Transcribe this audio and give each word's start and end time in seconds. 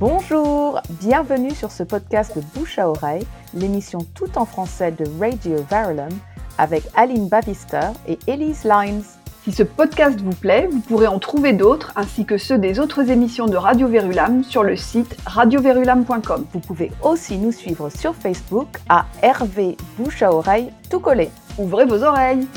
Bonjour, 0.00 0.80
bienvenue 0.88 1.50
sur 1.50 1.70
ce 1.70 1.82
podcast 1.82 2.34
de 2.34 2.40
Bouche 2.54 2.78
à 2.78 2.88
Oreille, 2.88 3.26
l'émission 3.52 3.98
tout 4.14 4.38
en 4.38 4.46
français 4.46 4.92
de 4.92 5.04
Radio 5.20 5.62
Verulam 5.70 6.08
avec 6.56 6.84
Aline 6.96 7.28
Bavister 7.28 7.90
et 8.08 8.18
Elise 8.26 8.64
Lines. 8.64 9.02
Si 9.44 9.52
ce 9.52 9.62
podcast 9.62 10.18
vous 10.22 10.34
plaît, 10.34 10.70
vous 10.72 10.80
pourrez 10.80 11.06
en 11.06 11.18
trouver 11.18 11.52
d'autres 11.52 11.92
ainsi 11.96 12.24
que 12.24 12.38
ceux 12.38 12.56
des 12.56 12.80
autres 12.80 13.10
émissions 13.10 13.44
de 13.44 13.58
Radio 13.58 13.88
Verulam 13.88 14.42
sur 14.42 14.62
le 14.62 14.74
site 14.74 15.14
radioverulam.com. 15.26 16.46
Vous 16.50 16.60
pouvez 16.60 16.92
aussi 17.02 17.36
nous 17.36 17.52
suivre 17.52 17.90
sur 17.90 18.14
Facebook 18.14 18.68
à 18.88 19.04
RV 19.22 19.76
Bouche 19.98 20.22
à 20.22 20.32
Oreille 20.32 20.70
tout 20.88 21.00
collé. 21.00 21.28
Ouvrez 21.58 21.84
vos 21.84 22.02
oreilles 22.04 22.48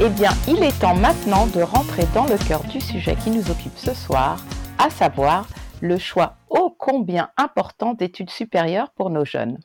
Eh 0.00 0.08
bien, 0.08 0.32
il 0.48 0.60
est 0.64 0.80
temps 0.80 0.96
maintenant 0.96 1.46
de 1.46 1.62
rentrer 1.62 2.02
dans 2.14 2.24
le 2.24 2.36
cœur 2.36 2.64
du 2.64 2.80
sujet 2.80 3.14
qui 3.14 3.30
nous 3.30 3.48
occupe 3.48 3.78
ce 3.78 3.94
soir, 3.94 4.44
à 4.76 4.90
savoir 4.90 5.46
le 5.80 5.98
choix 5.98 6.34
ô 6.50 6.74
combien 6.76 7.30
important 7.36 7.94
d'études 7.94 8.30
supérieures 8.30 8.90
pour 8.90 9.08
nos 9.08 9.24
jeunes. 9.24 9.60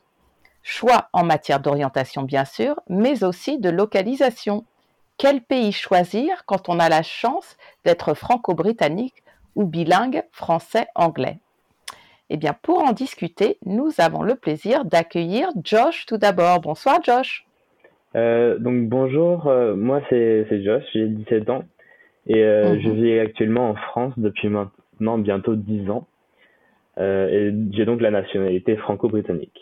Choix 0.62 1.08
en 1.12 1.24
matière 1.24 1.58
d'orientation 1.58 2.22
bien 2.22 2.44
sûr, 2.44 2.78
mais 2.88 3.24
aussi 3.24 3.58
de 3.58 3.70
localisation. 3.70 4.64
Quel 5.18 5.42
pays 5.42 5.72
choisir 5.72 6.44
quand 6.46 6.68
on 6.68 6.78
a 6.78 6.88
la 6.88 7.02
chance 7.02 7.56
d'être 7.84 8.14
franco-britannique 8.14 9.24
ou 9.56 9.64
bilingue 9.64 10.22
français-anglais? 10.30 11.40
Eh 12.28 12.36
bien, 12.36 12.54
pour 12.62 12.84
en 12.84 12.92
discuter, 12.92 13.58
nous 13.66 13.90
avons 13.98 14.22
le 14.22 14.36
plaisir 14.36 14.84
d'accueillir 14.84 15.50
Josh 15.64 16.06
tout 16.06 16.18
d'abord. 16.18 16.60
Bonsoir 16.60 17.02
Josh. 17.02 17.49
Euh, 18.16 18.58
donc 18.58 18.88
bonjour, 18.88 19.46
euh, 19.46 19.76
moi 19.76 20.02
c'est 20.10 20.62
Josh, 20.64 20.82
j'ai 20.92 21.06
17 21.08 21.48
ans 21.50 21.64
et 22.26 22.42
euh, 22.42 22.78
je 22.80 22.88
Mhm. 22.88 23.02
vis 23.02 23.18
actuellement 23.20 23.70
en 23.70 23.74
France 23.76 24.14
depuis 24.16 24.48
maintenant 24.48 25.18
bientôt 25.18 25.54
10 25.56 25.88
ans 25.90 26.06
Euh, 26.98 27.28
et 27.28 27.54
j'ai 27.72 27.84
donc 27.86 28.00
la 28.02 28.10
nationalité 28.10 28.76
franco-britannique. 28.76 29.58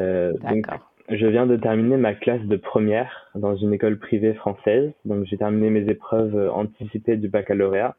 Euh, 0.00 0.32
donc 0.50 0.66
je 1.10 1.26
viens 1.26 1.46
de 1.46 1.56
terminer 1.56 1.96
ma 1.98 2.14
classe 2.14 2.40
de 2.42 2.56
première 2.56 3.30
dans 3.36 3.54
une 3.54 3.72
école 3.74 3.98
privée 3.98 4.34
française, 4.34 4.90
donc 5.04 5.24
j'ai 5.26 5.36
terminé 5.36 5.68
mes 5.70 5.88
épreuves 5.90 6.50
anticipées 6.52 7.16
du 7.16 7.28
baccalauréat. 7.28 7.94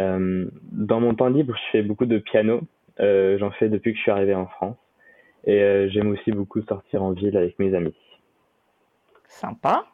Euh, 0.00 0.46
dans 0.72 1.00
mon 1.00 1.14
temps 1.14 1.28
libre, 1.28 1.54
je 1.56 1.70
fais 1.72 1.82
beaucoup 1.82 2.06
de 2.06 2.18
piano, 2.18 2.60
Euh, 3.00 3.38
j'en 3.38 3.50
fais 3.52 3.68
depuis 3.68 3.92
que 3.92 3.98
je 3.98 4.02
suis 4.02 4.10
arrivé 4.12 4.34
en 4.34 4.46
France 4.46 4.76
et 5.46 5.60
euh, 5.62 5.88
j'aime 5.88 6.10
aussi 6.10 6.30
beaucoup 6.32 6.62
sortir 6.62 7.02
en 7.02 7.12
ville 7.12 7.36
avec 7.36 7.58
mes 7.58 7.74
amis. 7.74 7.94
Sympa. 9.34 9.84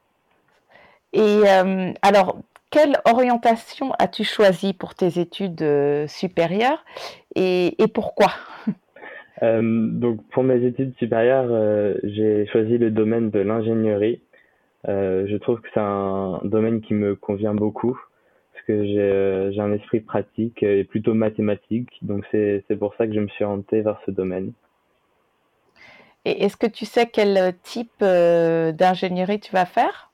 Et 1.13 1.43
euh, 1.47 1.93
alors, 2.03 2.39
quelle 2.71 2.97
orientation 3.05 3.93
as-tu 3.99 4.23
choisi 4.23 4.75
pour 4.75 4.95
tes 4.95 5.19
études 5.19 5.63
euh, 5.63 6.07
supérieures 6.07 6.85
et, 7.35 7.75
pourquoi 7.95 8.29
Euh, 9.43 9.63
donc 9.63 10.21
pour 10.33 10.43
mes 10.43 10.67
études 10.67 10.95
supérieures, 10.99 11.49
j'ai 12.03 12.47
choisi 12.49 12.77
le 12.77 12.91
domaine 12.91 13.31
de 13.31 13.39
l'ingénierie. 13.39 14.21
Je 14.85 15.37
trouve 15.39 15.63
que 15.63 15.69
c'est 15.73 15.81
un 15.81 16.43
domaine 16.45 16.83
qui 16.83 16.93
me 16.93 17.17
convient 17.17 17.55
beaucoup 17.55 17.99
parce 18.53 18.67
que 18.67 18.85
j'ai 18.85 19.59
un 19.59 19.73
esprit 19.73 20.01
pratique 20.01 20.63
et 20.63 20.85
plutôt 20.85 21.15
mathématique. 21.15 21.89
Donc 22.03 22.27
c'est 22.31 22.79
pour 22.79 22.95
ça 22.97 23.07
que 23.07 23.15
je 23.15 23.21
me 23.21 23.29
suis 23.29 23.45
orienté 23.45 23.81
vers 23.81 23.99
ce 24.05 24.11
domaine. 24.11 24.53
Et 26.25 26.45
est-ce 26.45 26.57
que 26.57 26.67
tu 26.67 26.85
sais 26.85 27.07
quel 27.07 27.55
type 27.63 27.91
euh, 28.03 28.73
d'ingénierie 28.73 29.41
tu 29.41 29.53
vas 29.53 29.67
faire? 29.67 30.11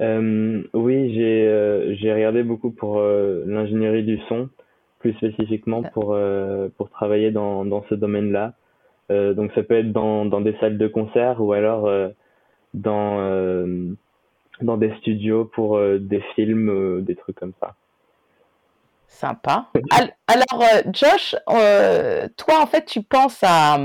Euh, 0.00 0.62
oui, 0.74 1.12
j'ai 1.14 1.46
euh, 1.46 1.94
regardé 2.14 2.42
beaucoup 2.42 2.70
pour 2.70 2.98
euh, 2.98 3.42
l'ingénierie 3.46 4.04
du 4.04 4.18
son, 4.28 4.48
plus 5.00 5.12
spécifiquement 5.14 5.82
pour 5.82 6.14
euh, 6.14 6.68
pour 6.76 6.88
travailler 6.90 7.30
dans 7.30 7.64
dans 7.64 7.84
ce 7.88 7.94
domaine-là. 7.94 8.54
Euh, 9.10 9.34
donc 9.34 9.52
ça 9.54 9.62
peut 9.62 9.78
être 9.78 9.92
dans 9.92 10.24
dans 10.24 10.40
des 10.40 10.54
salles 10.60 10.78
de 10.78 10.88
concert 10.88 11.40
ou 11.40 11.52
alors 11.52 11.86
euh, 11.86 12.08
dans 12.74 13.18
euh, 13.20 13.88
dans 14.60 14.76
des 14.76 14.92
studios 14.96 15.44
pour 15.44 15.76
euh, 15.76 15.98
des 15.98 16.20
films, 16.34 16.70
euh, 16.70 17.00
des 17.00 17.16
trucs 17.16 17.36
comme 17.36 17.52
ça. 17.60 17.74
Sympa. 19.06 19.66
Al- 19.90 20.14
Alors, 20.26 20.62
euh, 20.62 20.82
Josh, 20.92 21.34
euh, 21.48 22.28
toi, 22.36 22.62
en 22.62 22.66
fait, 22.66 22.84
tu 22.84 23.02
penses 23.02 23.40
à, 23.42 23.78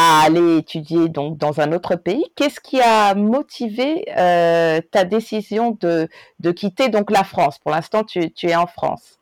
à 0.00 0.22
aller 0.26 0.58
étudier 0.58 1.08
donc 1.08 1.38
dans 1.38 1.60
un 1.64 1.72
autre 1.72 1.96
pays. 1.96 2.24
Qu'est-ce 2.36 2.60
qui 2.60 2.80
a 2.80 3.16
motivé 3.16 4.04
euh, 4.16 4.80
ta 4.92 5.02
décision 5.04 5.76
de, 5.80 6.06
de 6.38 6.50
quitter 6.52 6.88
donc 6.88 7.10
la 7.10 7.24
France? 7.24 7.58
Pour 7.58 7.72
l'instant, 7.72 8.04
tu, 8.04 8.30
tu 8.32 8.46
es 8.46 8.54
en 8.54 8.68
France. 8.68 9.18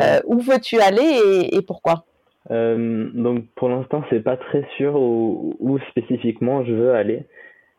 Euh, 0.00 0.20
où 0.26 0.38
veux-tu 0.40 0.80
aller 0.80 1.08
et, 1.26 1.56
et 1.56 1.62
pourquoi? 1.62 2.04
Euh, 2.50 3.08
donc 3.14 3.46
pour 3.54 3.68
l'instant, 3.68 4.02
c'est 4.10 4.24
pas 4.30 4.36
très 4.36 4.64
sûr 4.76 4.96
où, 4.96 5.54
où 5.60 5.78
spécifiquement 5.90 6.64
je 6.64 6.72
veux 6.72 6.92
aller, 6.92 7.20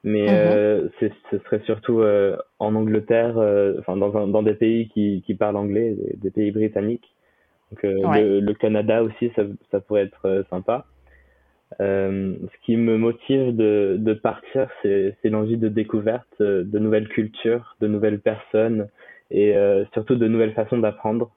mais 0.04 0.28
Mhm. 0.28 0.90
ce 1.00 1.38
serait 1.44 1.62
surtout 1.66 2.02
en 2.60 2.76
Angleterre, 2.76 3.36
enfin 3.80 3.98
dans, 3.98 4.26
dans 4.36 4.44
des 4.44 4.54
pays 4.54 4.88
qui, 4.94 5.22
qui 5.26 5.36
parlent 5.36 5.58
anglais, 5.58 5.96
des, 6.00 6.16
des 6.24 6.32
pays 6.32 6.52
britanniques. 6.52 7.10
Donc 7.72 7.84
Ouais. 7.84 8.22
le, 8.22 8.40
le 8.40 8.54
Canada 8.54 9.04
aussi, 9.04 9.32
ça, 9.36 9.42
ça 9.70 9.82
pourrait 9.82 10.04
être 10.04 10.46
sympa. 10.50 10.86
Euh, 11.82 12.36
ce 12.42 12.66
qui 12.66 12.78
me 12.78 12.98
motive 12.98 13.56
de, 13.56 13.98
de 14.00 14.14
partir, 14.14 14.70
c'est 14.82 15.16
l'envie 15.26 15.58
de 15.58 15.68
découverte, 15.68 16.28
euh, 16.42 16.64
de 16.64 16.80
nouvelles 16.80 17.10
cultures, 17.10 17.76
de 17.82 17.88
nouvelles 17.88 18.20
personnes 18.20 18.88
et 19.32 19.56
euh, 19.58 19.84
surtout 19.94 20.16
de 20.16 20.28
nouvelles 20.28 20.54
façons 20.54 20.78
d'apprendre. 20.78 21.32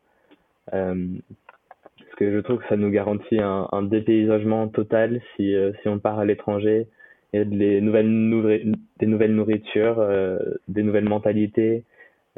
Parce 0.66 2.14
que 2.16 2.32
je 2.32 2.38
trouve 2.38 2.58
que 2.58 2.68
ça 2.68 2.76
nous 2.76 2.90
garantit 2.90 3.40
un, 3.40 3.68
un 3.72 3.82
dépaysagement 3.82 4.68
total 4.68 5.20
si, 5.36 5.54
si 5.82 5.88
on 5.88 5.98
part 5.98 6.18
à 6.20 6.24
l'étranger. 6.24 6.86
A 7.32 7.44
des 7.44 7.80
nouvelles, 7.80 8.74
des 8.98 9.06
nouvelles 9.06 9.34
nourritures, 9.34 10.00
euh, 10.00 10.38
des 10.66 10.82
nouvelles 10.82 11.08
mentalités 11.08 11.84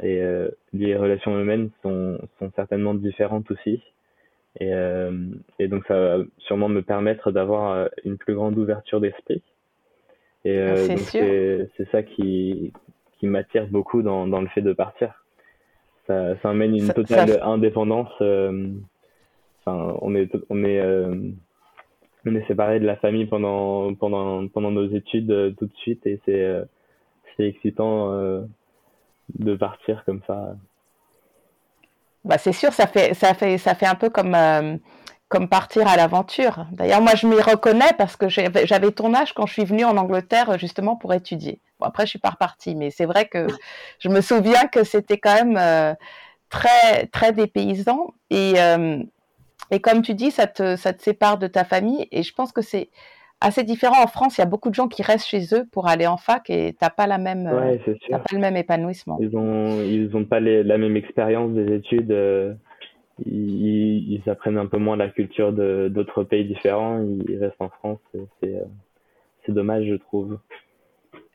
et 0.03 0.21
euh, 0.21 0.49
les 0.71 0.95
relations 0.95 1.39
humaines 1.39 1.71
sont, 1.81 2.19
sont 2.37 2.51
certainement 2.55 2.93
différentes 2.93 3.49
aussi. 3.49 3.81
Et, 4.59 4.73
euh, 4.73 5.11
et 5.59 5.67
donc 5.67 5.83
ça 5.87 5.95
va 6.17 6.23
sûrement 6.37 6.69
me 6.69 6.81
permettre 6.81 7.31
d'avoir 7.31 7.71
euh, 7.71 7.87
une 8.05 8.17
plus 8.17 8.35
grande 8.35 8.57
ouverture 8.57 9.01
d'esprit. 9.01 9.41
Et 10.45 10.57
euh, 10.57 11.65
C'est 11.77 11.89
ça 11.91 12.03
qui, 12.03 12.71
qui 13.19 13.27
m'attire 13.27 13.67
beaucoup 13.67 14.01
dans, 14.01 14.27
dans 14.27 14.41
le 14.41 14.47
fait 14.49 14.61
de 14.61 14.73
partir. 14.73 15.23
Ça, 16.07 16.37
ça 16.41 16.49
amène 16.49 16.75
une 16.75 16.87
Ça- 16.87 16.93
totale 16.93 17.31
ça- 17.31 17.45
indépendance. 17.45 18.11
euh, 18.21 18.71
Enfin, 19.65 19.97
on 20.01 20.13
est, 20.13 20.29
on 20.49 20.61
est, 20.65 20.81
euh, 20.81 21.15
on 22.25 22.35
est 22.35 22.45
séparés 22.47 22.81
de 22.81 22.85
la 22.85 22.97
famille 22.97 23.25
pendant, 23.25 23.93
pendant, 23.95 24.45
pendant 24.49 24.71
nos 24.71 24.87
études 24.89 25.31
euh, 25.31 25.51
tout 25.51 25.67
de 25.67 25.75
suite 25.75 26.05
et 26.05 26.19
c'est, 26.25 26.43
euh, 26.43 26.65
c'est 27.37 27.47
excitant 27.47 28.11
euh, 28.11 28.41
de 29.39 29.55
partir 29.55 30.03
comme 30.05 30.19
ça. 30.27 30.57
Bah, 32.25 32.37
c'est 32.37 32.53
sûr, 32.53 32.73
ça 32.73 32.87
fait, 32.87 33.13
ça 33.13 33.33
fait, 33.33 33.57
ça 33.57 33.75
fait 33.75 33.85
un 33.85 33.95
peu 33.95 34.09
comme, 34.09 34.33
euh, 34.33 34.77
comme 35.27 35.49
partir 35.49 35.87
à 35.87 35.97
l'aventure. 35.97 36.65
D'ailleurs, 36.71 37.01
moi, 37.01 37.15
je 37.15 37.27
m'y 37.27 37.41
reconnais 37.41 37.91
parce 37.97 38.15
que 38.15 38.29
j'avais 38.29 38.91
ton 38.91 39.13
âge 39.13 39.33
quand 39.33 39.45
je 39.45 39.53
suis 39.53 39.65
venue 39.65 39.83
en 39.83 39.97
Angleterre 39.97 40.57
justement 40.57 40.95
pour 40.95 41.13
étudier. 41.13 41.59
Bon, 41.79 41.87
après, 41.87 42.05
je 42.05 42.11
suis 42.11 42.19
pas 42.19 42.29
repartie, 42.29 42.75
mais 42.75 42.91
c'est 42.91 43.05
vrai 43.05 43.27
que 43.27 43.47
je 43.99 44.09
me 44.09 44.21
souviens 44.21 44.67
que 44.67 44.83
c'était 44.83 45.17
quand 45.17 45.33
même 45.33 45.57
euh, 45.57 45.93
très, 46.49 47.07
très 47.07 47.33
dépaysant. 47.33 48.13
Et, 48.29 48.53
euh, 48.57 49.03
et 49.71 49.81
comme 49.81 50.01
tu 50.01 50.13
dis, 50.13 50.31
ça 50.31 50.47
te, 50.47 50.77
ça 50.77 50.93
te 50.93 51.03
sépare 51.03 51.37
de 51.37 51.47
ta 51.47 51.65
famille. 51.65 52.07
Et 52.11 52.23
je 52.23 52.33
pense 52.33 52.53
que 52.53 52.61
c'est 52.61 52.89
assez 53.43 53.63
différent. 53.63 54.01
En 54.03 54.07
France, 54.07 54.37
il 54.37 54.41
y 54.41 54.43
a 54.43 54.47
beaucoup 54.47 54.69
de 54.69 54.75
gens 54.75 54.87
qui 54.87 55.03
restent 55.03 55.27
chez 55.27 55.53
eux 55.53 55.65
pour 55.71 55.87
aller 55.87 56.07
en 56.07 56.17
fac 56.17 56.49
et 56.49 56.75
t'as 56.79 56.89
pas 56.89 57.05
la 57.07 57.17
même, 57.17 57.45
euh, 57.47 57.71
Ouais, 57.73 57.77
pas 58.09 58.21
le 58.31 58.39
même 58.39 58.57
épanouissement. 58.57 59.17
Ils 59.21 59.35
ont, 59.37 59.81
ils 59.81 60.15
ont 60.15 60.25
pas 60.25 60.39
les, 60.39 60.63
la 60.63 60.77
même 60.77 60.95
expérience 60.97 61.51
des 61.53 61.75
études. 61.75 62.11
euh, 62.11 62.53
ils, 63.25 64.13
ils 64.13 64.29
apprennent 64.29 64.57
un 64.57 64.65
peu 64.65 64.77
moins 64.77 64.97
la 64.97 65.09
culture 65.09 65.53
de 65.53 65.87
d'autres 65.93 66.23
pays 66.23 66.45
différents. 66.45 66.99
Ils 67.29 67.37
restent 67.37 67.61
en 67.61 67.69
France. 67.69 67.99
C'est, 68.41 68.55
euh, 68.55 68.63
c'est 69.45 69.51
dommage, 69.51 69.85
je 69.85 69.95
trouve. 69.95 70.39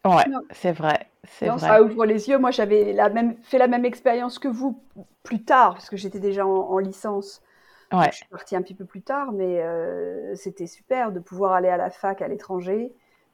Ouais, 0.05 0.25
c'est 0.53 0.73
vrai, 0.73 1.07
Non, 1.43 1.57
vrai. 1.57 1.69
ça 1.69 1.83
ouvre 1.83 2.07
les 2.07 2.29
yeux. 2.29 2.39
Moi, 2.39 2.51
j'avais 2.51 2.93
la 2.93 3.09
même, 3.11 3.37
fait 3.43 3.59
la 3.59 3.69
même 3.69 3.85
expérience 3.85 4.39
que 4.39 4.49
vous 4.49 4.81
plus 5.23 5.43
tard, 5.45 5.75
parce 5.75 5.91
que 5.91 5.97
j'étais 5.97 6.21
déjà 6.21 6.47
en, 6.47 6.51
en 6.51 6.79
licence. 6.79 7.43
Donc, 7.91 8.11
je 8.13 8.17
suis 8.17 8.27
partie 8.27 8.57
un 8.57 8.63
petit 8.63 8.75
peu 8.75 8.85
plus 8.85 9.03
tard, 9.03 9.33
mais 9.33 9.63
euh, 9.63 10.35
c'était 10.35 10.67
super 10.67 11.13
de 11.13 11.21
pouvoir 11.21 11.53
aller 11.53 11.69
à 11.69 11.77
la 11.77 11.91
fac 11.91 12.21
à 12.23 12.29
l'étranger, 12.29 12.93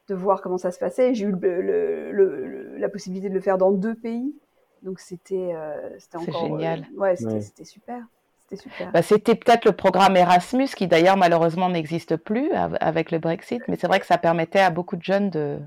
de 0.08 0.14
voir 0.14 0.40
comment 0.42 0.58
ça 0.58 0.70
se 0.70 0.78
passait. 0.78 1.14
J'ai 1.14 1.26
eu 1.26 1.32
le- 1.32 1.60
le- 1.62 2.12
le- 2.12 2.46
le- 2.46 2.76
la 2.78 2.88
possibilité 2.88 3.28
de 3.28 3.34
le 3.34 3.40
faire 3.40 3.58
dans 3.58 3.72
deux 3.72 3.94
pays, 3.94 4.34
donc 4.82 5.00
c'était 5.00 5.52
euh, 5.54 5.90
encore 6.14 6.42
euh, 6.42 6.48
génial. 6.48 6.86
ouais, 6.96 7.16
c'était 7.16 7.36
Ouais. 7.36 7.64
super, 7.64 8.02
c'était 8.42 8.62
super. 8.62 8.90
Bah, 8.92 9.02
c'était 9.02 9.34
peut-être 9.34 9.64
le 9.64 9.72
programme 9.72 10.16
Erasmus 10.16 10.68
qui 10.68 10.86
d'ailleurs 10.86 11.16
malheureusement 11.16 11.68
n'existe 11.68 12.16
plus 12.16 12.52
av- 12.52 12.76
avec 12.80 13.10
le 13.10 13.18
Brexit, 13.18 13.62
mais 13.68 13.76
c'est 13.76 13.86
vrai 13.88 13.98
que 14.00 14.06
ça 14.06 14.18
permettait 14.18 14.60
à 14.60 14.70
beaucoup 14.70 14.96
de 14.96 15.02
jeunes 15.02 15.30
de 15.30 15.58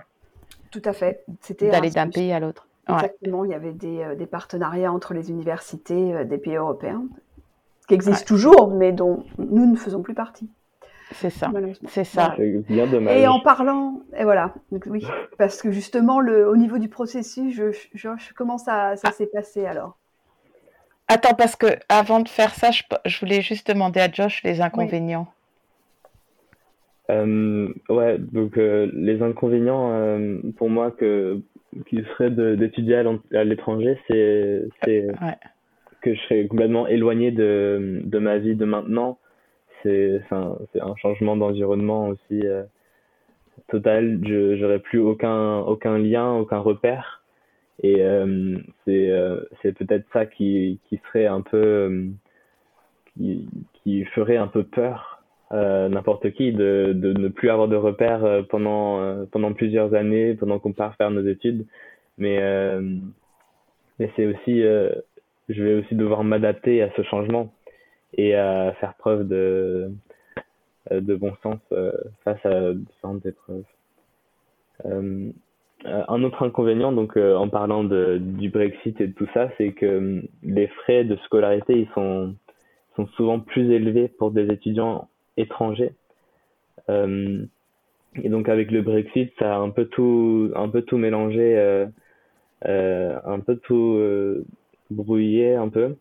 Tout 0.71 0.81
à 0.85 0.93
fait. 0.93 1.23
C'était 1.41 1.69
d'aller 1.69 1.89
d'un 1.89 2.07
pays 2.07 2.31
à 2.31 2.39
l'autre. 2.39 2.67
Exactement, 2.89 3.43
il 3.43 3.51
y 3.51 3.53
avait 3.53 3.73
des, 3.73 4.15
des, 4.15 4.25
partenariats 4.25 4.93
entre 4.93 5.13
les 5.13 5.29
universités 5.29 6.23
des 6.23 6.37
pays 6.37 6.55
européens, 6.55 7.03
qui 7.87 7.93
existent 7.93 8.25
toujours, 8.25 8.73
mais 8.73 8.91
dont 8.91 9.23
nous 9.37 9.65
ne 9.65 9.75
faisons 9.75 10.01
plus 10.01 10.13
partie. 10.13 10.49
C'est 11.13 11.29
ça. 11.29 11.51
C'est 11.87 12.03
ça. 12.03 12.35
bien 12.37 12.85
dommage. 12.85 13.17
Et 13.17 13.27
en 13.27 13.39
parlant, 13.39 14.01
et 14.17 14.23
voilà, 14.23 14.53
oui, 14.87 15.05
parce 15.37 15.61
que 15.61 15.71
justement, 15.71 16.19
le, 16.19 16.49
au 16.49 16.57
niveau 16.57 16.77
du 16.77 16.89
processus, 16.89 17.55
je, 17.55 17.71
je, 17.93 18.09
comment 18.35 18.57
ça, 18.57 18.95
ça 18.97 19.09
ah. 19.09 19.11
s'est 19.11 19.27
passé 19.27 19.65
alors? 19.65 19.97
Attends, 21.07 21.33
parce 21.33 21.55
que 21.55 21.67
avant 21.87 22.19
de 22.19 22.27
faire 22.27 22.53
ça, 22.53 22.71
je, 22.71 22.83
je, 23.05 23.19
voulais 23.21 23.41
juste 23.41 23.71
demander 23.71 24.01
à 24.01 24.11
Josh 24.11 24.43
les 24.43 24.59
inconvénients. 24.59 25.27
Euh, 27.09 27.73
ouais, 27.87 28.17
donc 28.17 28.57
euh, 28.57 28.91
les 28.93 29.21
inconvénients 29.21 29.93
euh, 29.93 30.39
pour 30.57 30.69
moi 30.69 30.91
que 30.91 31.39
qu'il 31.85 32.05
serait 32.05 32.31
d'étudier 32.31 33.01
à 33.33 33.43
l'étranger, 33.45 33.97
c'est 34.09 34.65
c'est 34.83 35.07
que 36.07 36.15
je 36.15 36.21
serais 36.21 36.47
complètement 36.47 36.87
éloigné 36.87 37.31
de 37.31 38.01
de 38.03 38.19
ma 38.19 38.37
vie 38.37 38.55
de 38.55 38.65
maintenant 38.65 39.17
c'est 39.83 40.21
c'est 40.73 40.81
un 40.81 40.95
changement 40.95 41.35
d'environnement 41.37 42.09
aussi 42.09 42.45
euh, 42.45 42.63
total. 43.67 44.19
Je 44.25 44.55
j'aurais 44.57 44.79
plus 44.79 44.99
aucun 44.99 45.59
aucun 45.59 45.97
lien, 45.97 46.33
aucun 46.33 46.59
repère. 46.59 47.23
Et 47.83 48.01
euh, 48.01 48.57
c'est 48.85 49.09
euh, 49.11 49.41
peut-être 49.63 50.05
ça 50.13 50.25
qui 50.25 50.79
qui 50.89 50.99
serait 51.07 51.27
un 51.27 51.41
peu 51.41 52.05
qui 53.17 53.47
qui 53.83 54.03
ferait 54.05 54.37
un 54.37 54.47
peu 54.47 54.63
peur 54.63 55.21
n'importe 55.51 56.31
qui 56.31 56.51
de 56.51 56.91
de 56.93 57.13
ne 57.13 57.29
plus 57.29 57.49
avoir 57.49 57.67
de 57.67 57.75
repère 57.75 58.45
pendant 58.49 59.25
pendant 59.27 59.53
plusieurs 59.53 59.93
années 59.93 60.33
pendant 60.35 60.59
qu'on 60.59 60.73
part 60.73 60.95
faire 60.95 61.11
nos 61.11 61.25
études. 61.25 61.65
Mais 62.17 62.39
mais 63.99 64.11
c'est 64.15 64.25
aussi 64.25 64.63
je 65.49 65.63
vais 65.63 65.75
aussi 65.75 65.95
devoir 65.95 66.23
m'adapter 66.23 66.81
à 66.81 66.89
ce 66.95 67.03
changement 67.03 67.53
et 68.13 68.35
à 68.35 68.73
faire 68.79 68.93
preuve 68.95 69.27
de, 69.27 69.91
euh, 70.91 71.01
de 71.01 71.15
bon 71.15 71.33
sens 71.43 71.59
euh, 71.71 71.91
face 72.23 72.43
à 72.45 72.73
différentes 72.73 73.25
épreuves. 73.25 73.63
Euh, 74.85 75.31
un 75.85 76.23
autre 76.23 76.43
inconvénient, 76.43 76.91
donc 76.91 77.17
en 77.17 77.49
parlant 77.49 77.83
de, 77.83 78.17
du 78.19 78.49
Brexit 78.49 78.99
et 78.99 79.07
de 79.07 79.13
tout 79.13 79.27
ça, 79.33 79.49
c'est 79.57 79.73
que 79.73 80.23
les 80.41 80.67
frais 80.67 81.03
de 81.03 81.15
scolarité 81.17 81.81
ils 81.81 81.89
sont, 81.93 82.33
sont 82.95 83.05
souvent 83.15 83.39
plus 83.39 83.71
élevés 83.71 84.07
pour 84.07 84.31
des 84.31 84.51
étudiants 84.51 85.07
étrangers. 85.37 85.93
Euh, 86.89 87.45
et 88.21 88.29
donc 88.29 88.49
avec 88.49 88.71
le 88.71 88.81
Brexit, 88.81 89.31
ça 89.39 89.55
a 89.55 89.59
un 89.59 89.69
peu 89.69 89.85
tout, 89.85 90.51
un 90.55 90.69
peu 90.69 90.81
tout 90.81 90.97
mélangé, 90.97 91.57
euh, 91.57 91.85
euh, 92.65 93.17
un 93.23 93.39
peu 93.39 93.57
tout 93.57 93.99
brouillé 94.89 95.55
un 95.55 95.69
peu. 95.69 95.95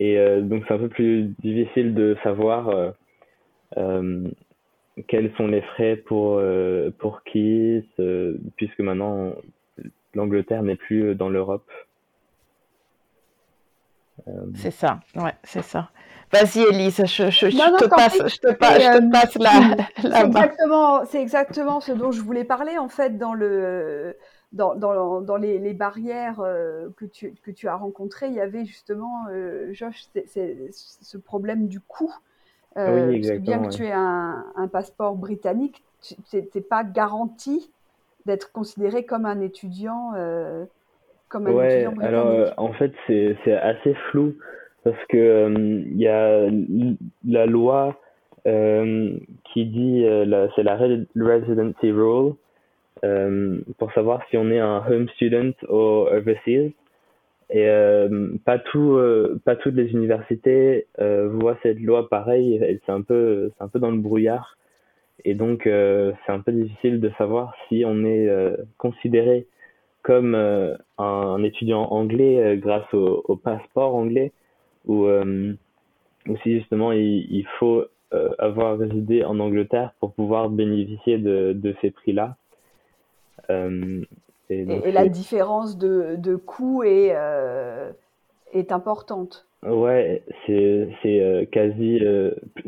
Et 0.00 0.18
euh, 0.18 0.40
donc 0.40 0.64
c'est 0.66 0.74
un 0.74 0.78
peu 0.78 0.88
plus 0.88 1.34
difficile 1.42 1.94
de 1.94 2.16
savoir 2.22 2.68
euh, 2.68 2.90
euh, 3.76 4.28
quels 5.08 5.32
sont 5.36 5.46
les 5.46 5.62
frais 5.62 5.96
pour 5.96 6.40
pour 6.98 7.22
qui, 7.24 7.82
puisque 8.56 8.80
maintenant 8.80 9.34
l'Angleterre 10.14 10.62
n'est 10.62 10.76
plus 10.76 11.14
dans 11.14 11.28
l'Europe. 11.28 11.68
C'est 14.56 14.70
ça, 14.70 15.00
ouais, 15.16 15.34
c'est 15.42 15.62
ça. 15.62 15.90
Vas-y, 16.32 16.62
Elise, 16.62 17.04
je, 17.04 17.30
je, 17.30 17.46
te 17.48 17.84
passe, 17.86 18.16
je, 18.16 18.38
te 18.38 18.52
passe, 18.52 18.82
je 18.82 18.98
te 18.98 19.10
passe 19.10 19.34
la, 19.36 19.76
la 20.08 20.24
exactement, 20.24 21.04
C'est 21.04 21.20
exactement 21.20 21.80
ce 21.80 21.92
dont 21.92 22.10
je 22.10 22.22
voulais 22.22 22.44
parler, 22.44 22.78
en 22.78 22.88
fait, 22.88 23.18
dans 23.18 23.34
le, 23.34 24.16
dans, 24.52 24.74
dans, 24.74 25.20
dans 25.20 25.36
les, 25.36 25.58
les, 25.58 25.74
barrières 25.74 26.40
euh, 26.40 26.88
que, 26.96 27.04
tu, 27.04 27.34
que 27.42 27.50
tu 27.50 27.68
as 27.68 27.76
rencontrées, 27.76 28.28
il 28.28 28.34
y 28.34 28.40
avait 28.40 28.64
justement, 28.64 29.26
euh, 29.30 29.72
Josh, 29.72 30.08
ce 30.70 31.18
problème 31.18 31.66
du 31.66 31.80
coût. 31.80 32.14
Euh, 32.76 33.08
oui, 33.08 33.38
bien 33.38 33.60
que 33.62 33.68
tu 33.68 33.84
aies 33.84 33.92
un, 33.92 34.44
un 34.56 34.68
passeport 34.68 35.14
britannique, 35.14 35.84
tu 36.00 36.16
n'es 36.32 36.60
pas 36.60 36.82
garanti 36.82 37.70
d'être 38.26 38.52
considéré 38.52 39.04
comme 39.04 39.26
un 39.26 39.40
étudiant, 39.40 40.12
euh, 40.16 40.64
comme 41.34 41.48
un 41.48 41.52
ouais. 41.52 41.84
Alors, 42.00 42.54
en 42.56 42.72
fait, 42.74 42.92
c'est 43.08 43.52
assez 43.52 43.94
flou 44.10 44.34
parce 44.84 45.04
que 45.08 45.52
il 45.90 45.98
y 45.98 46.06
a 46.06 46.48
la 47.26 47.46
loi 47.46 47.98
qui 48.44 49.66
dit, 49.66 50.06
c'est 50.54 50.62
la 50.62 50.76
residency 50.76 51.90
rule, 51.90 52.34
euh, 53.04 53.60
pour 53.78 53.92
savoir 53.92 54.22
si 54.30 54.36
on 54.36 54.50
est 54.50 54.60
un 54.60 54.82
home 54.88 55.08
student 55.10 55.52
ou 55.68 56.06
overseas. 56.10 56.72
Et 57.50 57.68
euh, 57.68 58.30
pas 58.44 58.58
tout, 58.58 58.94
euh, 58.94 59.38
pas 59.44 59.56
toutes 59.56 59.74
les 59.74 59.90
universités 59.90 60.86
voient 60.98 61.58
cette 61.62 61.80
loi 61.80 62.08
pareil. 62.08 62.80
C'est 62.86 62.92
un 62.92 63.02
peu, 63.02 63.50
c'est 63.56 63.64
un 63.64 63.68
peu 63.68 63.78
dans 63.78 63.90
le 63.90 63.98
brouillard. 63.98 64.56
Et 65.24 65.34
donc, 65.34 65.62
c'est 65.64 66.32
un 66.32 66.40
peu 66.40 66.52
difficile 66.52 67.00
de 67.00 67.10
savoir 67.18 67.54
si 67.68 67.84
on 67.86 68.04
est 68.04 68.28
considéré 68.78 69.46
comme 70.04 70.36
un, 70.98 71.42
étudiant 71.42 71.82
anglais 71.90 72.56
grâce 72.58 72.92
au, 72.94 73.36
passeport 73.42 73.96
anglais 73.96 74.30
ou, 74.86 75.06
ou 75.08 76.36
si 76.42 76.58
justement 76.58 76.92
il, 76.92 77.26
il 77.30 77.46
faut 77.58 77.84
avoir 78.38 78.78
résidé 78.78 79.24
en 79.24 79.40
Angleterre 79.40 79.92
pour 79.98 80.12
pouvoir 80.12 80.50
bénéficier 80.50 81.18
de, 81.18 81.52
de 81.52 81.74
ces 81.80 81.90
prix-là. 81.90 82.36
Euh, 83.50 84.02
et, 84.50 84.92
la 84.92 85.08
différence 85.08 85.78
de, 85.78 86.16
de 86.18 86.36
coût 86.36 86.82
est, 86.82 87.12
euh, 87.14 87.90
est 88.52 88.72
importante. 88.72 89.46
Ouais, 89.62 90.22
c'est 90.46 90.88
euh, 91.06 91.46
quasi 91.46 92.00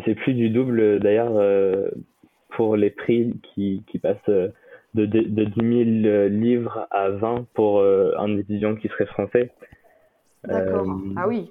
c'est 0.05 0.15
plus 0.15 0.33
du 0.33 0.49
double 0.49 0.99
d'ailleurs 1.01 1.91
pour 2.51 2.77
les 2.77 2.91
prix 2.91 3.35
qui 3.43 3.83
qui 3.87 3.99
passent 3.99 4.31
de, 4.97 5.07
de, 5.07 5.21
de 5.21 5.45
10 5.45 6.03
000 6.03 6.29
livres 6.29 6.87
à 6.91 7.11
20 7.11 7.47
pour 7.55 7.83
un 7.83 8.37
étudiant 8.37 8.75
qui 8.75 8.89
serait 8.89 9.07
français. 9.07 9.51
D'accord. 10.45 10.87
ah 11.17 11.29
oui. 11.29 11.51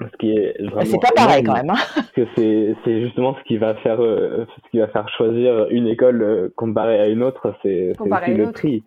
Ce 0.00 0.16
qui 0.18 0.30
est 0.30 0.62
vraiment 0.62 0.84
c'est 0.84 1.00
pas 1.00 1.10
pareil 1.14 1.42
quand 1.42 1.54
même. 1.54 1.70
Hein. 1.70 2.02
que 2.14 2.24
c'est 2.36 2.76
c'est 2.84 3.00
justement 3.00 3.34
ce 3.34 3.42
qui 3.44 3.56
va 3.56 3.74
faire 3.76 4.00
euh, 4.00 4.46
ce 4.64 4.70
qui 4.70 4.78
va 4.78 4.86
faire 4.88 5.08
choisir 5.08 5.66
une 5.70 5.88
école 5.88 6.22
euh, 6.22 6.48
comparée 6.54 7.00
à 7.00 7.08
une 7.08 7.22
autre, 7.22 7.54
c'est 7.62 7.94
aussi 7.98 8.34
le 8.34 8.52
prix. 8.52 8.84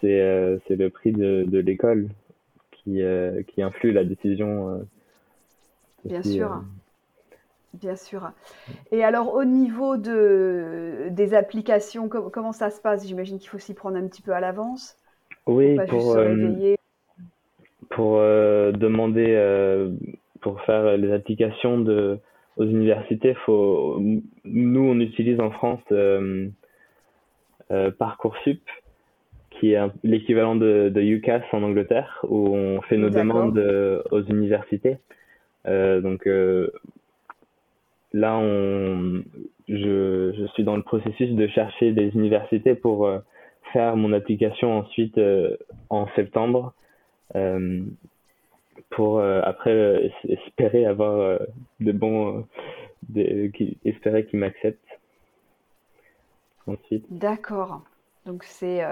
C'est 0.00 0.20
euh, 0.20 0.58
c'est 0.68 0.76
le 0.76 0.88
prix 0.88 1.10
de 1.10 1.44
de 1.48 1.58
l'école 1.58 2.10
qui 2.70 3.02
qui 3.48 3.62
influe 3.62 3.92
la 3.92 4.04
décision. 4.04 4.86
Bien 6.04 6.22
sûr. 6.22 6.62
Bien 7.74 7.96
sûr. 7.96 8.30
Et 8.90 9.04
alors, 9.04 9.34
au 9.34 9.44
niveau 9.44 9.96
de, 9.96 11.08
des 11.10 11.34
applications, 11.34 12.08
comment 12.08 12.52
ça 12.52 12.70
se 12.70 12.80
passe? 12.80 13.06
J'imagine 13.06 13.38
qu'il 13.38 13.48
faut 13.48 13.58
s'y 13.58 13.74
prendre 13.74 13.96
un 13.96 14.06
petit 14.08 14.22
peu 14.22 14.32
à 14.32 14.40
l'avance. 14.40 14.96
Oui, 15.46 15.76
pour, 15.88 16.16
pour 17.88 18.18
demander 18.18 19.36
pour 20.40 20.60
faire 20.62 20.96
les 20.96 21.12
applications 21.12 21.78
de, 21.78 22.18
aux 22.56 22.64
universités, 22.64 23.34
faut, 23.46 23.98
nous, 24.44 24.80
on 24.80 25.00
utilise 25.00 25.40
en 25.40 25.50
France 25.50 25.80
euh, 25.92 26.48
euh, 27.70 27.90
Parcoursup, 27.90 28.62
qui 29.50 29.72
est 29.72 29.80
l'équivalent 30.02 30.56
de, 30.56 30.90
de, 30.92 31.00
UCAS 31.00 31.42
en 31.52 31.62
Angleterre, 31.62 32.24
où 32.28 32.54
on 32.54 32.80
fait 32.82 32.96
nos 32.96 33.10
demandes 33.10 33.58
euh, 33.58 34.02
aux 34.10 34.22
universités. 34.22 34.98
Euh, 35.66 36.00
donc 36.00 36.26
euh, 36.26 36.70
là, 38.12 38.40
je, 39.68 40.46
suis 40.54 40.64
dans 40.64 40.76
le 40.76 40.82
processus 40.82 41.30
de 41.30 41.46
chercher 41.48 41.92
des 41.92 42.08
universités 42.14 42.74
pour 42.74 43.06
euh, 43.06 43.18
faire 43.72 43.96
mon 43.96 44.12
application 44.12 44.78
ensuite 44.78 45.18
en 45.88 46.06
septembre. 46.16 46.74
Euh, 47.36 47.82
pour 48.90 49.18
euh, 49.18 49.40
après 49.44 49.70
euh, 49.70 50.08
espérer 50.24 50.84
avoir 50.84 51.14
euh, 51.14 51.38
de 51.80 51.92
bons 51.92 52.46
espérer 53.84 54.26
qu'ils 54.26 54.38
m'acceptent 54.38 55.00
ensuite 56.66 57.06
d'accord 57.10 57.82
donc 58.26 58.44
c'est 58.44 58.82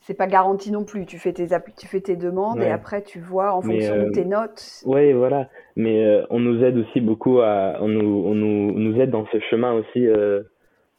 c'est 0.00 0.14
pas 0.14 0.26
garanti 0.26 0.72
non 0.72 0.84
plus. 0.84 1.06
Tu 1.06 1.18
fais 1.18 1.32
tes 1.32 1.48
tu 1.76 1.86
fais 1.86 2.00
tes 2.00 2.16
demandes 2.16 2.60
et 2.62 2.70
après 2.70 3.02
tu 3.02 3.20
vois 3.20 3.54
en 3.54 3.62
fonction 3.62 3.96
de 3.96 4.10
tes 4.10 4.24
notes. 4.24 4.82
oui 4.86 5.12
voilà. 5.12 5.48
Mais 5.76 6.22
on 6.30 6.40
nous 6.40 6.64
aide 6.64 6.78
aussi 6.78 7.00
beaucoup 7.00 7.40
à 7.40 7.76
on 7.80 7.88
nous 7.88 8.24
on 8.26 8.34
nous, 8.34 8.72
nous 8.72 9.00
aide 9.00 9.10
dans 9.10 9.26
ce 9.26 9.38
chemin 9.50 9.72
aussi 9.74 10.06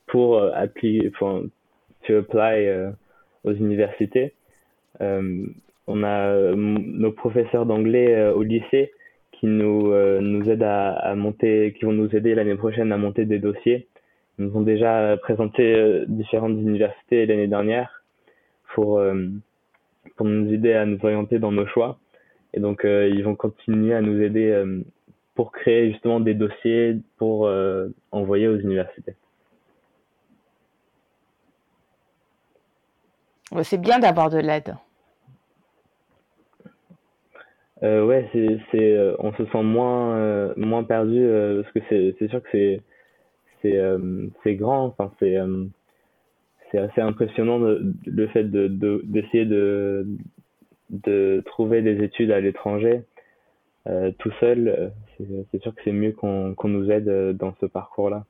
pour 0.08 0.41
appliquer 0.41 1.12
enfin 1.13 1.43
to 2.08 2.17
apply 2.17 2.70
aux 3.43 3.53
universités. 3.53 4.34
On 5.88 6.03
a 6.03 6.27
euh, 6.27 6.55
nos 6.55 7.12
professeurs 7.12 7.65
d'anglais 7.65 8.15
euh, 8.15 8.34
au 8.34 8.43
lycée 8.43 8.91
qui 9.31 9.48
nous, 9.48 9.91
euh, 9.91 10.22
nous 10.22 10.50
aident 10.50 10.63
à, 10.63 11.15
monter, 11.15 11.74
qui 11.77 11.86
vont 11.86 11.91
nous 11.91 12.15
aider 12.15 12.36
l'année 12.36 12.55
prochaine 12.55 12.91
à 12.91 12.98
monter 12.98 13.25
des 13.25 13.39
dossiers. 13.39 13.88
Ils 14.38 14.46
nous 14.46 14.58
ont 14.58 14.62
déjà 14.62 15.17
présenté 15.22 16.03
différentes 16.08 16.53
universités 16.53 17.25
l'année 17.25 17.48
dernière 17.48 18.00
pour, 18.73 19.01
pour 20.15 20.25
nous 20.25 20.53
aider 20.53 20.73
à 20.73 20.85
nous 20.85 20.99
orienter 21.03 21.39
dans 21.39 21.51
nos 21.51 21.67
choix. 21.67 21.99
Et 22.53 22.59
donc, 22.59 22.81
ils 22.83 23.23
vont 23.23 23.35
continuer 23.35 23.93
à 23.93 24.01
nous 24.01 24.21
aider 24.21 24.63
pour 25.35 25.51
créer 25.51 25.91
justement 25.91 26.19
des 26.19 26.33
dossiers 26.33 26.97
pour 27.17 27.49
envoyer 28.11 28.47
aux 28.47 28.57
universités. 28.57 29.15
C'est 33.63 33.81
bien 33.81 33.99
d'avoir 33.99 34.29
de 34.29 34.39
l'aide. 34.39 34.75
Euh, 37.83 38.05
ouais, 38.05 38.29
c'est, 38.31 38.59
c'est, 38.71 38.95
euh, 38.95 39.15
on 39.19 39.33
se 39.33 39.43
sent 39.45 39.63
moins, 39.63 40.15
euh, 40.15 40.53
moins 40.55 40.83
perdu 40.83 41.19
euh, 41.19 41.63
parce 41.63 41.73
que 41.73 41.79
c'est, 41.89 42.15
c'est 42.19 42.29
sûr 42.29 42.41
que 42.43 42.49
c'est, 42.51 42.81
c'est, 43.61 43.79
c'est 44.43 44.55
grand. 44.55 44.85
Enfin, 44.85 45.11
c'est, 45.19 45.37
c'est 46.71 46.79
assez 46.79 47.01
impressionnant 47.01 47.59
le 47.59 48.27
fait 48.27 48.45
de, 48.45 48.67
de, 48.67 49.01
d'essayer 49.03 49.45
de, 49.45 50.07
de 50.89 51.43
trouver 51.45 51.81
des 51.81 52.03
études 52.03 52.31
à 52.31 52.39
l'étranger 52.39 53.03
tout 54.19 54.31
seul. 54.39 54.93
C'est, 55.17 55.27
c'est 55.51 55.61
sûr 55.61 55.75
que 55.75 55.81
c'est 55.83 55.91
mieux 55.91 56.11
qu'on, 56.11 56.53
qu'on 56.55 56.69
nous 56.69 56.89
aide 56.91 57.35
dans 57.35 57.53
ce 57.59 57.65
parcours-là. 57.65 58.25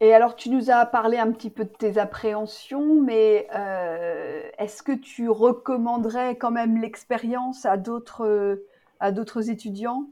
Et 0.00 0.12
alors, 0.12 0.36
tu 0.36 0.50
nous 0.50 0.70
as 0.70 0.86
parlé 0.86 1.18
un 1.18 1.30
petit 1.32 1.50
peu 1.50 1.64
de 1.64 1.70
tes 1.70 1.98
appréhensions, 1.98 3.00
mais 3.02 3.46
euh, 3.54 4.42
est-ce 4.58 4.82
que 4.82 4.92
tu 4.92 5.28
recommanderais 5.28 6.36
quand 6.36 6.50
même 6.50 6.80
l'expérience 6.80 7.64
à 7.64 7.76
d'autres 7.76 8.60
étudiants? 9.50 10.06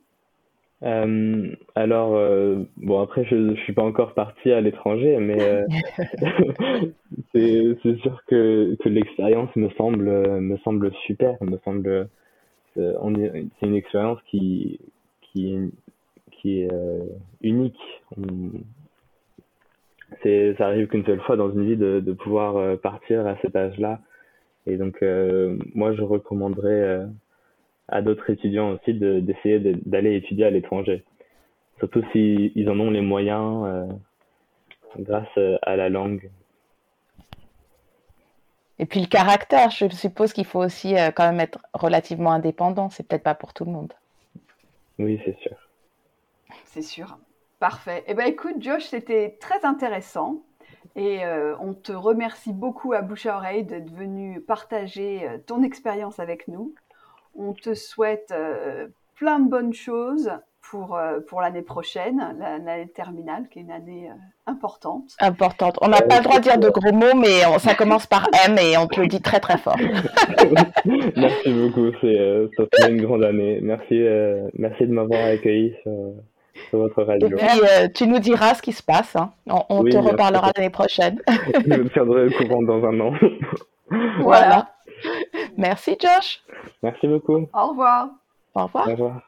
Euh, 0.82 1.54
Alors, 1.74 2.14
euh, 2.14 2.64
bon, 2.76 3.00
après, 3.00 3.24
je 3.24 3.34
ne 3.34 3.54
suis 3.56 3.72
pas 3.72 3.82
encore 3.82 4.14
parti 4.14 4.50
à 4.52 4.60
l'étranger, 4.60 5.18
mais 5.20 5.38
c'est 7.32 7.96
sûr 8.02 8.22
que, 8.26 8.76
que 8.82 8.88
l'expérience 8.88 9.54
me 9.56 9.70
semble 9.70 10.40
me 10.40 10.56
semble 10.58 10.92
super, 11.06 11.36
me 11.42 11.58
semble 11.64 12.08
c'est 12.74 13.66
une 13.66 13.74
expérience 13.74 14.18
qui 14.30 14.80
qui 15.32 15.56
qui 16.30 16.62
est 16.62 16.68
unique 17.42 17.78
c'est 20.22 20.54
ça 20.58 20.66
arrive 20.66 20.88
qu'une 20.88 21.04
seule 21.04 21.20
fois 21.20 21.36
dans 21.36 21.50
une 21.50 21.66
vie 21.66 21.76
de, 21.76 22.00
de 22.00 22.12
pouvoir 22.12 22.56
euh, 22.56 22.76
partir 22.76 23.26
à 23.26 23.36
cet 23.40 23.56
âge-là. 23.56 24.00
Et 24.66 24.76
donc 24.76 25.02
euh, 25.02 25.56
moi 25.74 25.92
je 25.94 26.02
recommanderais 26.02 26.70
euh, 26.70 27.06
à 27.92 28.02
d'autres 28.02 28.30
étudiants 28.30 28.70
aussi 28.72 28.94
d'essayer 28.94 29.58
d'aller 29.60 30.16
étudier 30.16 30.46
à 30.46 30.50
l'étranger. 30.50 31.04
Surtout 31.78 32.02
s'ils 32.12 32.52
ils 32.54 32.68
en 32.68 32.78
ont 32.80 32.90
les 32.90 33.00
moyens 33.00 33.88
grâce 34.98 35.38
à 35.62 35.76
la 35.76 35.88
langue. 35.88 36.30
Et 38.78 38.86
puis 38.86 39.00
le 39.00 39.06
caractère, 39.06 39.70
je 39.70 39.88
suppose 39.88 40.32
qu'il 40.32 40.44
faut 40.44 40.60
aussi 40.60 40.94
quand 41.14 41.26
même 41.26 41.40
être 41.40 41.58
relativement 41.74 42.32
indépendant. 42.32 42.90
C'est 42.90 43.06
peut-être 43.06 43.22
pas 43.22 43.34
pour 43.34 43.52
tout 43.52 43.64
le 43.64 43.72
monde. 43.72 43.92
Oui, 44.98 45.20
c'est 45.24 45.38
sûr. 45.38 45.56
C'est 46.64 46.82
sûr. 46.82 47.18
Parfait. 47.58 48.02
Eh 48.08 48.14
bien, 48.14 48.24
écoute, 48.24 48.56
Josh, 48.60 48.84
c'était 48.84 49.36
très 49.40 49.64
intéressant. 49.64 50.42
Et 50.96 51.24
euh, 51.24 51.56
on 51.60 51.74
te 51.74 51.92
remercie 51.92 52.52
beaucoup 52.52 52.92
à 52.92 53.02
bouche 53.02 53.26
à 53.26 53.36
oreille 53.36 53.64
d'être 53.64 53.90
venu 53.90 54.40
partager 54.40 55.28
euh, 55.28 55.38
ton 55.38 55.62
expérience 55.62 56.18
avec 56.18 56.48
nous. 56.48 56.74
On 57.34 57.52
te 57.52 57.74
souhaite 57.74 58.32
euh, 58.32 58.88
plein 59.16 59.40
de 59.40 59.48
bonnes 59.48 59.72
choses 59.72 60.30
pour, 60.70 60.98
pour 61.28 61.40
l'année 61.40 61.62
prochaine, 61.62 62.36
l'année 62.38 62.88
terminale, 62.88 63.48
qui 63.50 63.58
est 63.58 63.62
une 63.62 63.72
année 63.72 64.08
importante. 64.46 65.10
Importante. 65.20 65.76
On 65.82 65.88
n'a 65.88 66.00
pas 66.00 66.18
le 66.18 66.24
droit 66.24 66.38
de 66.38 66.42
dire 66.42 66.56
de 66.56 66.70
gros 66.70 66.92
mots, 66.92 67.14
mais 67.16 67.42
ça 67.58 67.74
commence 67.74 68.06
par 68.06 68.28
M 68.46 68.56
et 68.58 68.78
on 68.78 68.86
te 68.86 69.00
le 69.00 69.08
dit 69.08 69.20
très 69.20 69.40
très 69.40 69.58
fort. 69.58 69.76
merci 70.86 71.52
beaucoup, 71.52 71.90
c'est 72.00 72.88
une 72.88 73.02
grande 73.02 73.24
année. 73.24 73.58
Merci, 73.60 74.00
merci 74.54 74.86
de 74.86 74.92
m'avoir 74.92 75.26
accueilli 75.26 75.74
votre 76.72 77.02
radio. 77.02 77.28
Et 77.28 77.34
puis, 77.34 77.60
euh, 77.62 77.88
tu 77.94 78.06
nous 78.06 78.18
diras 78.18 78.54
ce 78.54 78.62
qui 78.62 78.72
se 78.72 78.82
passe. 78.82 79.16
Hein. 79.16 79.32
On, 79.46 79.84
te 79.84 79.96
reparlera 79.96 80.50
l'année 80.56 80.70
prochaine. 80.70 81.20
Je 81.28 81.76
me 81.76 81.88
tiendrai 81.90 82.26
au 82.26 82.30
courant 82.30 82.62
dans 82.62 82.84
un 82.84 83.00
an. 83.00 83.12
voilà. 84.20 84.68
Merci, 85.56 85.96
Josh. 86.00 86.42
Merci 86.82 87.06
beaucoup. 87.08 87.48
Au 87.52 87.68
revoir. 87.68 88.08
Au 88.54 88.64
revoir. 88.64 88.88
Au 88.88 88.90
revoir. 88.90 89.22